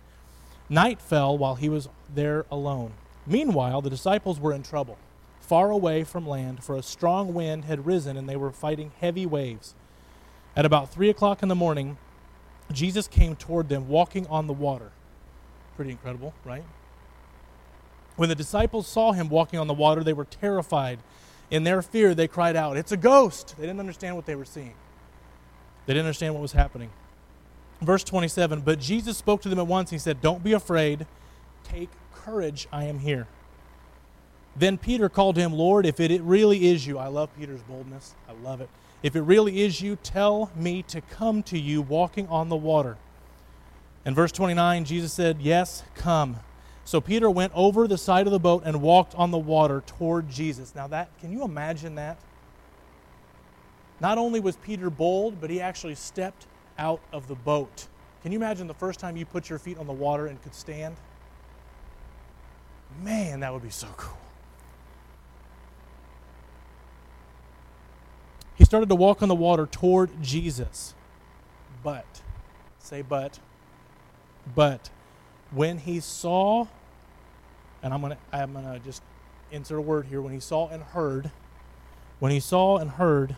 Night 0.68 1.00
fell 1.00 1.36
while 1.36 1.54
he 1.54 1.70
was 1.70 1.88
there 2.14 2.44
alone. 2.50 2.92
Meanwhile, 3.26 3.80
the 3.80 3.88
disciples 3.88 4.38
were 4.38 4.52
in 4.52 4.62
trouble, 4.62 4.98
far 5.40 5.70
away 5.70 6.04
from 6.04 6.28
land, 6.28 6.62
for 6.62 6.76
a 6.76 6.82
strong 6.82 7.32
wind 7.32 7.64
had 7.64 7.86
risen 7.86 8.18
and 8.18 8.28
they 8.28 8.36
were 8.36 8.52
fighting 8.52 8.92
heavy 9.00 9.24
waves. 9.24 9.74
At 10.54 10.66
about 10.66 10.90
three 10.90 11.08
o'clock 11.08 11.42
in 11.42 11.48
the 11.48 11.54
morning, 11.54 11.96
Jesus 12.70 13.08
came 13.08 13.34
toward 13.34 13.70
them 13.70 13.88
walking 13.88 14.26
on 14.26 14.46
the 14.46 14.52
water. 14.52 14.92
Pretty 15.74 15.92
incredible, 15.92 16.34
right? 16.44 16.64
When 18.18 18.28
the 18.28 18.34
disciples 18.34 18.88
saw 18.88 19.12
him 19.12 19.28
walking 19.28 19.60
on 19.60 19.68
the 19.68 19.74
water, 19.74 20.02
they 20.02 20.12
were 20.12 20.24
terrified. 20.24 20.98
In 21.52 21.62
their 21.62 21.82
fear, 21.82 22.16
they 22.16 22.26
cried 22.26 22.56
out, 22.56 22.76
It's 22.76 22.90
a 22.90 22.96
ghost! 22.96 23.54
They 23.56 23.62
didn't 23.62 23.78
understand 23.78 24.16
what 24.16 24.26
they 24.26 24.34
were 24.34 24.44
seeing, 24.44 24.74
they 25.86 25.94
didn't 25.94 26.06
understand 26.06 26.34
what 26.34 26.42
was 26.42 26.50
happening. 26.50 26.90
Verse 27.80 28.02
27 28.02 28.62
But 28.62 28.80
Jesus 28.80 29.16
spoke 29.16 29.40
to 29.42 29.48
them 29.48 29.60
at 29.60 29.68
once. 29.68 29.90
He 29.90 29.98
said, 29.98 30.20
Don't 30.20 30.42
be 30.42 30.52
afraid. 30.52 31.06
Take 31.62 31.90
courage. 32.12 32.66
I 32.72 32.86
am 32.86 32.98
here. 32.98 33.28
Then 34.56 34.78
Peter 34.78 35.08
called 35.08 35.36
him, 35.36 35.52
Lord, 35.52 35.86
if 35.86 36.00
it 36.00 36.20
really 36.22 36.66
is 36.66 36.88
you, 36.88 36.98
I 36.98 37.06
love 37.06 37.30
Peter's 37.38 37.62
boldness. 37.62 38.16
I 38.28 38.32
love 38.32 38.60
it. 38.60 38.68
If 39.04 39.14
it 39.14 39.20
really 39.20 39.62
is 39.62 39.80
you, 39.80 39.94
tell 39.94 40.50
me 40.56 40.82
to 40.88 41.00
come 41.02 41.44
to 41.44 41.56
you 41.56 41.82
walking 41.82 42.26
on 42.26 42.48
the 42.48 42.56
water. 42.56 42.96
In 44.04 44.12
verse 44.12 44.32
29, 44.32 44.86
Jesus 44.86 45.12
said, 45.12 45.40
Yes, 45.40 45.84
come. 45.94 46.40
So 46.88 47.02
Peter 47.02 47.28
went 47.28 47.52
over 47.54 47.86
the 47.86 47.98
side 47.98 48.26
of 48.26 48.32
the 48.32 48.38
boat 48.38 48.62
and 48.64 48.80
walked 48.80 49.14
on 49.14 49.30
the 49.30 49.36
water 49.36 49.82
toward 49.86 50.30
Jesus. 50.30 50.74
Now 50.74 50.86
that 50.86 51.10
can 51.20 51.30
you 51.30 51.44
imagine 51.44 51.96
that? 51.96 52.16
Not 54.00 54.16
only 54.16 54.40
was 54.40 54.56
Peter 54.56 54.88
bold, 54.88 55.38
but 55.38 55.50
he 55.50 55.60
actually 55.60 55.96
stepped 55.96 56.46
out 56.78 57.02
of 57.12 57.28
the 57.28 57.34
boat. 57.34 57.88
Can 58.22 58.32
you 58.32 58.38
imagine 58.38 58.66
the 58.68 58.72
first 58.72 59.00
time 59.00 59.18
you 59.18 59.26
put 59.26 59.50
your 59.50 59.58
feet 59.58 59.76
on 59.76 59.86
the 59.86 59.92
water 59.92 60.28
and 60.28 60.42
could 60.42 60.54
stand? 60.54 60.96
Man, 63.02 63.40
that 63.40 63.52
would 63.52 63.62
be 63.62 63.68
so 63.68 63.88
cool. 63.98 64.16
He 68.54 68.64
started 68.64 68.88
to 68.88 68.94
walk 68.94 69.20
on 69.20 69.28
the 69.28 69.34
water 69.34 69.66
toward 69.66 70.22
Jesus. 70.22 70.94
But, 71.82 72.22
say 72.78 73.02
but, 73.02 73.40
but 74.54 74.88
when 75.50 75.76
he 75.76 76.00
saw, 76.00 76.66
and 77.82 77.92
I'm 77.92 78.02
to 78.02 78.16
I'm 78.32 78.54
to 78.54 78.80
just 78.84 79.02
insert 79.50 79.78
a 79.78 79.82
word 79.82 80.06
here, 80.06 80.20
when 80.20 80.32
he 80.32 80.40
saw 80.40 80.68
and 80.68 80.82
heard, 80.82 81.30
when 82.18 82.32
he 82.32 82.40
saw 82.40 82.76
and 82.78 82.90
heard 82.90 83.36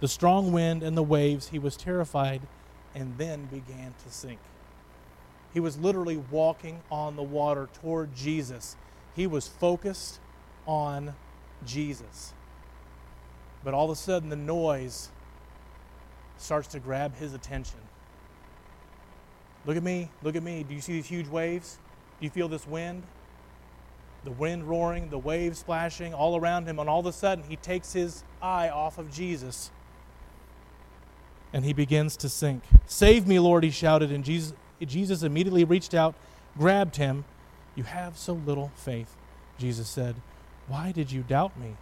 the 0.00 0.08
strong 0.08 0.52
wind 0.52 0.82
and 0.82 0.96
the 0.96 1.02
waves, 1.02 1.48
he 1.48 1.58
was 1.58 1.76
terrified 1.76 2.42
and 2.94 3.16
then 3.18 3.46
began 3.46 3.94
to 4.04 4.12
sink. 4.12 4.40
He 5.52 5.60
was 5.60 5.78
literally 5.78 6.16
walking 6.16 6.80
on 6.90 7.16
the 7.16 7.22
water 7.22 7.68
toward 7.80 8.14
Jesus. 8.14 8.76
He 9.14 9.26
was 9.26 9.46
focused 9.46 10.18
on 10.66 11.14
Jesus. 11.66 12.32
But 13.62 13.74
all 13.74 13.84
of 13.84 13.90
a 13.90 13.96
sudden, 13.96 14.28
the 14.28 14.36
noise 14.36 15.10
starts 16.38 16.68
to 16.68 16.80
grab 16.80 17.16
his 17.16 17.34
attention. 17.34 17.78
Look 19.66 19.76
at 19.76 19.82
me. 19.82 20.10
Look 20.22 20.34
at 20.34 20.42
me. 20.42 20.64
Do 20.64 20.74
you 20.74 20.80
see 20.80 20.94
these 20.94 21.06
huge 21.06 21.28
waves? 21.28 21.78
Do 22.18 22.24
you 22.24 22.30
feel 22.30 22.48
this 22.48 22.66
wind? 22.66 23.04
The 24.24 24.30
wind 24.30 24.64
roaring, 24.64 25.10
the 25.10 25.18
waves 25.18 25.58
splashing 25.58 26.14
all 26.14 26.36
around 26.36 26.66
him, 26.66 26.78
and 26.78 26.88
all 26.88 27.00
of 27.00 27.06
a 27.06 27.12
sudden, 27.12 27.44
he 27.48 27.56
takes 27.56 27.92
his 27.92 28.22
eye 28.40 28.68
off 28.68 28.98
of 28.98 29.12
Jesus 29.12 29.70
and 31.52 31.64
he 31.64 31.72
begins 31.72 32.16
to 32.16 32.28
sink. 32.28 32.62
Save 32.86 33.26
me, 33.26 33.38
Lord, 33.38 33.64
he 33.64 33.70
shouted, 33.70 34.10
and 34.10 34.24
Jesus, 34.24 34.54
Jesus 34.80 35.22
immediately 35.22 35.64
reached 35.64 35.94
out, 35.94 36.14
grabbed 36.56 36.96
him. 36.96 37.24
You 37.74 37.84
have 37.84 38.16
so 38.16 38.32
little 38.32 38.72
faith, 38.74 39.16
Jesus 39.58 39.88
said. 39.88 40.16
Why 40.66 40.92
did 40.92 41.12
you 41.12 41.22
doubt 41.22 41.58
me? 41.58 41.76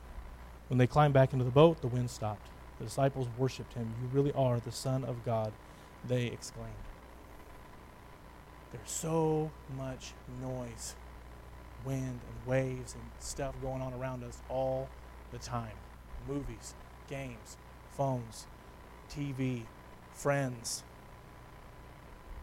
When 0.69 0.79
they 0.79 0.87
climbed 0.87 1.15
back 1.15 1.33
into 1.33 1.45
the 1.45 1.51
boat, 1.51 1.81
the 1.81 1.89
wind 1.89 2.11
stopped. 2.11 2.49
The 2.79 2.85
disciples 2.85 3.29
worshiped 3.39 3.75
him. 3.75 3.93
You 4.03 4.09
really 4.13 4.33
are 4.33 4.59
the 4.61 4.73
Son 4.73 5.05
of 5.05 5.25
God, 5.25 5.53
they 6.07 6.27
exclaimed. 6.27 6.71
There's 8.73 8.91
so 8.91 9.51
much 9.77 10.13
noise, 10.41 10.95
wind 11.85 12.21
and 12.29 12.47
waves 12.47 12.95
and 12.95 13.03
stuff 13.19 13.55
going 13.63 13.83
on 13.83 13.93
around 13.93 14.25
us 14.25 14.41
all 14.49 14.89
the 15.33 15.39
time. 15.39 15.77
Movies, 16.29 16.75
games, 17.09 17.57
phones, 17.97 18.47
TV, 19.11 19.63
friends, 20.13 20.83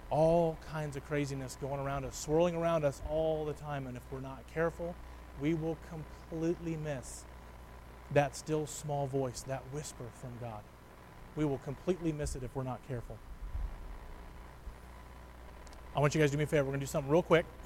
all 0.10 0.58
kinds 0.72 0.96
of 0.96 1.06
craziness 1.06 1.58
going 1.60 1.80
around 1.80 2.06
us, 2.06 2.18
swirling 2.18 2.56
around 2.56 2.86
us 2.86 3.02
all 3.10 3.46
the 3.46 3.54
time. 3.54 3.88
And 3.88 3.98
if 3.98 4.04
we're 4.12 4.20
not 4.20 4.44
careful, 4.54 4.96
we 5.42 5.54
will 5.54 5.78
completely 5.90 6.78
miss 6.78 7.26
that 8.12 8.36
still 8.36 8.66
small 8.66 9.08
voice, 9.08 9.42
that 9.42 9.64
whisper 9.74 10.06
from 10.14 10.32
God. 10.40 10.62
We 11.36 11.46
will 11.46 11.60
completely 11.60 12.12
miss 12.12 12.36
it 12.36 12.44
if 12.44 12.56
we're 12.56 12.64
not 12.64 12.80
careful. 12.88 13.18
I 15.96 16.00
want 16.00 16.16
you 16.16 16.22
guys 16.22 16.30
to 16.32 16.36
do 16.36 16.38
me 16.38 16.46
a 16.46 16.48
favor. 16.48 16.64
We're 16.64 16.72
going 16.72 16.80
to 16.80 16.86
do 16.86 16.90
something 16.90 17.12
real 17.12 17.24
quick. 17.24 17.46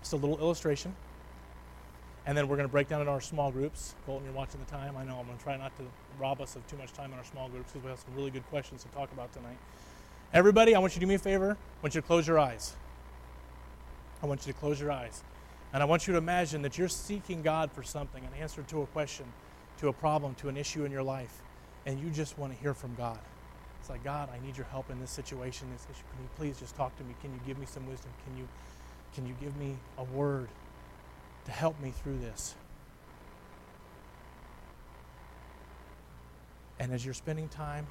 Just 0.00 0.12
a 0.12 0.16
little 0.16 0.38
illustration. 0.38 0.94
And 2.26 2.36
then 2.36 2.46
we're 2.48 2.56
going 2.56 2.68
to 2.68 2.72
break 2.72 2.88
down 2.88 3.00
in 3.00 3.08
our 3.08 3.20
small 3.20 3.50
groups. 3.50 3.94
Colton, 4.04 4.26
you're 4.26 4.34
watching 4.34 4.60
the 4.60 4.70
time. 4.70 4.96
I 4.96 5.04
know 5.04 5.18
I'm 5.18 5.26
going 5.26 5.38
to 5.38 5.42
try 5.42 5.56
not 5.56 5.76
to 5.78 5.84
rob 6.18 6.40
us 6.40 6.56
of 6.56 6.66
too 6.66 6.76
much 6.76 6.92
time 6.92 7.12
in 7.12 7.18
our 7.18 7.24
small 7.24 7.48
groups 7.48 7.72
because 7.72 7.84
we 7.84 7.90
have 7.90 7.98
some 7.98 8.14
really 8.14 8.30
good 8.30 8.46
questions 8.48 8.82
to 8.82 8.88
talk 8.90 9.10
about 9.12 9.32
tonight. 9.32 9.56
Everybody, 10.34 10.74
I 10.74 10.78
want 10.78 10.92
you 10.92 11.00
to 11.00 11.00
do 11.00 11.06
me 11.06 11.14
a 11.14 11.18
favor. 11.18 11.52
I 11.52 11.82
want 11.82 11.94
you 11.94 12.00
to 12.02 12.06
close 12.06 12.26
your 12.26 12.38
eyes. 12.38 12.76
I 14.22 14.26
want 14.26 14.46
you 14.46 14.52
to 14.52 14.58
close 14.58 14.78
your 14.78 14.92
eyes. 14.92 15.22
And 15.72 15.82
I 15.82 15.86
want 15.86 16.06
you 16.06 16.12
to 16.12 16.18
imagine 16.18 16.62
that 16.62 16.76
you're 16.76 16.88
seeking 16.88 17.42
God 17.42 17.70
for 17.72 17.82
something, 17.82 18.22
an 18.24 18.30
answer 18.40 18.62
to 18.62 18.82
a 18.82 18.86
question, 18.86 19.26
to 19.78 19.88
a 19.88 19.92
problem, 19.92 20.34
to 20.36 20.48
an 20.48 20.56
issue 20.56 20.84
in 20.84 20.92
your 20.92 21.02
life, 21.02 21.42
and 21.86 22.00
you 22.00 22.10
just 22.10 22.38
want 22.38 22.52
to 22.52 22.58
hear 22.58 22.74
from 22.74 22.94
God. 22.94 23.18
It's 23.80 23.88
like, 23.88 24.02
God, 24.02 24.28
I 24.32 24.44
need 24.44 24.56
your 24.56 24.66
help 24.66 24.90
in 24.90 25.00
this 25.00 25.10
situation, 25.10 25.68
this 25.72 25.86
issue. 25.90 26.04
Can 26.12 26.22
you 26.22 26.28
please 26.36 26.58
just 26.58 26.74
talk 26.74 26.96
to 26.98 27.04
me? 27.04 27.14
Can 27.20 27.32
you 27.32 27.40
give 27.46 27.58
me 27.58 27.66
some 27.66 27.86
wisdom? 27.86 28.10
Can 28.24 28.36
you, 28.36 28.48
can 29.14 29.26
you 29.26 29.34
give 29.40 29.56
me 29.56 29.76
a 29.98 30.04
word? 30.04 30.48
to 31.48 31.54
help 31.54 31.80
me 31.80 31.90
through 32.02 32.18
this. 32.18 32.54
And 36.78 36.92
as 36.92 37.06
you're 37.06 37.14
spending 37.14 37.48
time, 37.48 37.86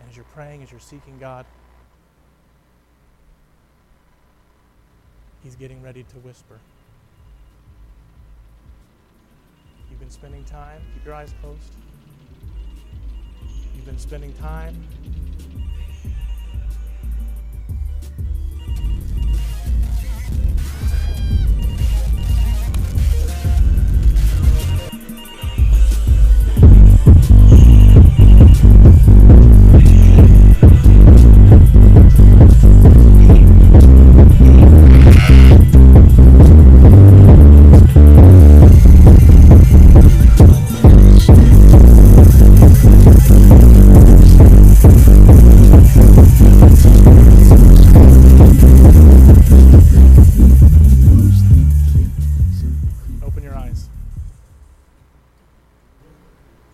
and 0.00 0.08
as 0.08 0.16
you're 0.16 0.24
praying, 0.32 0.62
as 0.62 0.70
you're 0.70 0.80
seeking 0.80 1.18
God, 1.18 1.44
He's 5.44 5.56
getting 5.56 5.82
ready 5.82 6.04
to 6.04 6.16
whisper. 6.16 6.58
You've 9.90 10.00
been 10.00 10.10
spending 10.10 10.44
time, 10.44 10.80
keep 10.94 11.04
your 11.04 11.14
eyes 11.14 11.34
closed. 11.42 11.74
You've 13.74 13.86
been 13.86 13.98
spending 13.98 14.32
time 14.34 14.86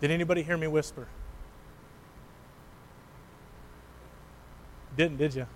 anybody 0.03 0.43
hear 0.43 0.57
me 0.57 0.67
whisper? 0.67 1.07
Didn't, 4.95 5.17
did 5.17 5.35
you? 5.35 5.47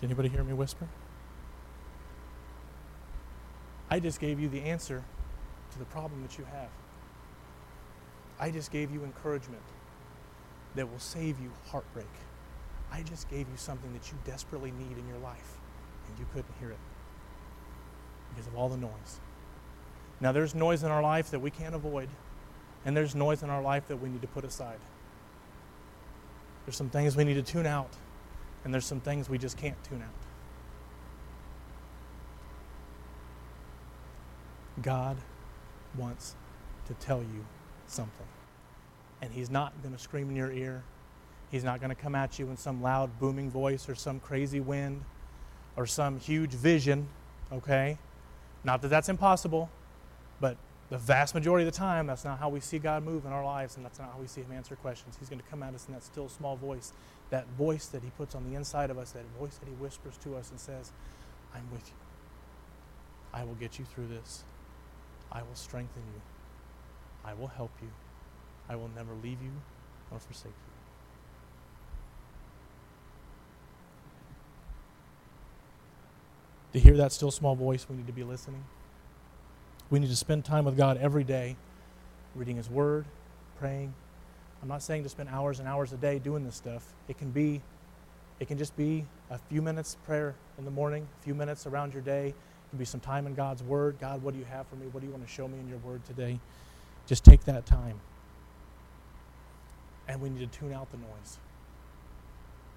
Did 0.00 0.06
anybody 0.06 0.28
hear 0.28 0.44
me 0.44 0.52
whisper? 0.52 0.88
I 3.88 4.00
just 4.00 4.20
gave 4.20 4.40
you 4.40 4.48
the 4.48 4.62
answer 4.62 5.04
to 5.72 5.78
the 5.78 5.84
problem 5.86 6.22
that 6.22 6.38
you 6.38 6.44
have. 6.44 6.68
I 8.38 8.50
just 8.50 8.70
gave 8.70 8.90
you 8.90 9.04
encouragement 9.04 9.62
that 10.74 10.90
will 10.90 10.98
save 10.98 11.40
you 11.40 11.50
heartbreak. 11.70 12.06
I 12.92 13.02
just 13.02 13.28
gave 13.30 13.48
you 13.48 13.56
something 13.56 13.92
that 13.92 14.10
you 14.10 14.18
desperately 14.24 14.72
need 14.72 14.98
in 14.98 15.08
your 15.08 15.18
life, 15.18 15.56
and 16.08 16.18
you 16.18 16.26
couldn't 16.32 16.52
hear 16.60 16.70
it 16.70 16.78
because 18.30 18.46
of 18.46 18.56
all 18.56 18.68
the 18.68 18.76
noise. 18.76 19.20
Now, 20.20 20.32
there's 20.32 20.54
noise 20.54 20.82
in 20.82 20.90
our 20.90 21.02
life 21.02 21.30
that 21.30 21.40
we 21.40 21.50
can't 21.50 21.74
avoid, 21.74 22.08
and 22.84 22.96
there's 22.96 23.14
noise 23.14 23.42
in 23.42 23.50
our 23.50 23.62
life 23.62 23.88
that 23.88 23.96
we 23.96 24.08
need 24.08 24.22
to 24.22 24.28
put 24.28 24.44
aside. 24.44 24.78
There's 26.64 26.76
some 26.76 26.90
things 26.90 27.16
we 27.16 27.24
need 27.24 27.34
to 27.34 27.42
tune 27.42 27.66
out, 27.66 27.90
and 28.64 28.74
there's 28.74 28.84
some 28.84 29.00
things 29.00 29.28
we 29.28 29.38
just 29.38 29.56
can't 29.56 29.82
tune 29.84 30.02
out. 30.02 30.26
God 34.82 35.16
wants 35.96 36.34
to 36.86 36.94
tell 36.94 37.20
you 37.20 37.44
something. 37.86 38.26
And 39.22 39.32
He's 39.32 39.50
not 39.50 39.72
going 39.82 39.94
to 39.94 40.00
scream 40.00 40.28
in 40.28 40.36
your 40.36 40.52
ear. 40.52 40.82
He's 41.50 41.64
not 41.64 41.80
going 41.80 41.90
to 41.90 41.96
come 41.96 42.14
at 42.14 42.38
you 42.38 42.50
in 42.50 42.56
some 42.56 42.82
loud, 42.82 43.18
booming 43.18 43.50
voice 43.50 43.88
or 43.88 43.94
some 43.94 44.20
crazy 44.20 44.60
wind 44.60 45.02
or 45.76 45.86
some 45.86 46.18
huge 46.18 46.50
vision, 46.50 47.08
okay? 47.52 47.98
Not 48.64 48.82
that 48.82 48.88
that's 48.88 49.08
impossible, 49.08 49.70
but 50.40 50.56
the 50.88 50.98
vast 50.98 51.34
majority 51.34 51.66
of 51.66 51.72
the 51.72 51.76
time, 51.76 52.06
that's 52.06 52.24
not 52.24 52.38
how 52.38 52.48
we 52.48 52.60
see 52.60 52.78
God 52.78 53.04
move 53.04 53.24
in 53.24 53.32
our 53.32 53.44
lives, 53.44 53.76
and 53.76 53.84
that's 53.84 53.98
not 53.98 54.12
how 54.12 54.20
we 54.20 54.26
see 54.28 54.42
Him 54.42 54.52
answer 54.52 54.76
questions. 54.76 55.16
He's 55.18 55.28
going 55.28 55.40
to 55.40 55.48
come 55.48 55.62
at 55.62 55.74
us 55.74 55.86
in 55.88 55.94
that 55.94 56.04
still 56.04 56.28
small 56.28 56.56
voice, 56.56 56.92
that 57.30 57.46
voice 57.58 57.86
that 57.86 58.02
He 58.02 58.10
puts 58.10 58.34
on 58.34 58.48
the 58.48 58.56
inside 58.56 58.90
of 58.90 58.98
us, 58.98 59.10
that 59.12 59.24
voice 59.38 59.56
that 59.56 59.68
He 59.68 59.74
whispers 59.74 60.16
to 60.18 60.36
us 60.36 60.50
and 60.50 60.60
says, 60.60 60.92
I'm 61.54 61.68
with 61.72 61.88
you. 61.88 61.94
I 63.34 63.44
will 63.44 63.54
get 63.54 63.78
you 63.78 63.84
through 63.84 64.08
this. 64.08 64.44
I 65.32 65.42
will 65.42 65.54
strengthen 65.54 66.02
you. 66.14 66.20
I 67.24 67.34
will 67.34 67.48
help 67.48 67.72
you. 67.82 67.88
I 68.68 68.76
will 68.76 68.90
never 68.94 69.12
leave 69.14 69.42
you 69.42 69.52
nor 70.10 70.20
forsake 70.20 70.46
you. 70.46 70.72
To 76.74 76.78
hear 76.80 76.96
that 76.96 77.10
still 77.10 77.30
small 77.30 77.56
voice, 77.56 77.86
we 77.88 77.96
need 77.96 78.06
to 78.06 78.12
be 78.12 78.22
listening. 78.22 78.64
We 79.88 80.00
need 80.00 80.10
to 80.10 80.16
spend 80.16 80.44
time 80.44 80.64
with 80.64 80.76
God 80.76 80.98
every 80.98 81.22
day, 81.22 81.56
reading 82.34 82.56
His 82.56 82.68
Word, 82.68 83.04
praying. 83.58 83.94
I'm 84.62 84.68
not 84.68 84.82
saying 84.82 85.04
to 85.04 85.08
spend 85.08 85.28
hours 85.28 85.60
and 85.60 85.68
hours 85.68 85.92
a 85.92 85.96
day 85.96 86.18
doing 86.18 86.44
this 86.44 86.56
stuff. 86.56 86.92
It 87.06 87.18
can 87.18 87.30
be, 87.30 87.62
it 88.40 88.48
can 88.48 88.58
just 88.58 88.76
be 88.76 89.04
a 89.30 89.38
few 89.38 89.62
minutes 89.62 89.96
prayer 90.04 90.34
in 90.58 90.64
the 90.64 90.70
morning, 90.72 91.06
a 91.20 91.24
few 91.24 91.34
minutes 91.34 91.66
around 91.66 91.92
your 91.92 92.02
day. 92.02 92.28
It 92.28 92.70
can 92.70 92.78
be 92.80 92.84
some 92.84 92.98
time 92.98 93.28
in 93.28 93.34
God's 93.34 93.62
Word. 93.62 93.96
God, 94.00 94.22
what 94.24 94.34
do 94.34 94.40
you 94.40 94.46
have 94.46 94.66
for 94.66 94.74
me? 94.74 94.86
What 94.90 95.00
do 95.00 95.06
you 95.06 95.12
want 95.12 95.24
to 95.24 95.32
show 95.32 95.46
me 95.46 95.58
in 95.60 95.68
your 95.68 95.78
Word 95.78 96.04
today? 96.04 96.40
Just 97.06 97.24
take 97.24 97.44
that 97.44 97.64
time. 97.64 98.00
And 100.08 100.20
we 100.20 100.30
need 100.30 100.50
to 100.50 100.58
tune 100.58 100.72
out 100.72 100.90
the 100.90 100.98
noise. 100.98 101.38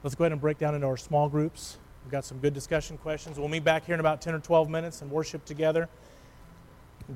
Let's 0.03 0.15
go 0.15 0.25
ahead 0.25 0.31
and 0.31 0.39
break 0.39 0.59
down 0.59 0.75
into 0.75 0.85
our 0.85 0.97
small 0.97 1.27
groups. 1.27 1.77
We've 2.05 2.11
got 2.11 2.23
some 2.23 2.37
good 2.37 2.53
discussion 2.53 2.97
questions. 2.99 3.39
We'll 3.39 3.49
meet 3.49 3.63
back 3.63 3.85
here 3.85 3.95
in 3.95 3.99
about 3.99 4.21
10 4.21 4.35
or 4.35 4.39
12 4.39 4.69
minutes 4.69 5.01
and 5.01 5.09
worship 5.09 5.43
together. 5.45 5.89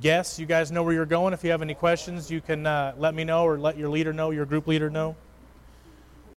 Guests, 0.01 0.39
you 0.39 0.47
guys 0.47 0.71
know 0.71 0.81
where 0.81 0.93
you're 0.93 1.05
going. 1.05 1.33
If 1.33 1.43
you 1.43 1.51
have 1.51 1.62
any 1.62 1.75
questions, 1.75 2.31
you 2.31 2.41
can 2.41 2.65
uh, 2.65 2.95
let 2.97 3.13
me 3.13 3.23
know 3.23 3.43
or 3.43 3.59
let 3.59 3.77
your 3.77 3.89
leader 3.89 4.12
know, 4.12 4.31
your 4.31 4.45
group 4.45 4.65
leader 4.65 4.89
know. 4.89 5.15